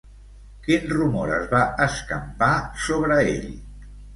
Quin 0.67 0.87
rumor 0.93 1.33
es 1.35 1.45
va 1.53 1.61
escampar 1.89 2.51
sobre 2.89 3.21
ell? 3.37 3.49